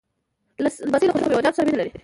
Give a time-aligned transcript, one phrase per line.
[0.63, 1.91] لمسی د خوږو میوهجاتو سره مینه لري.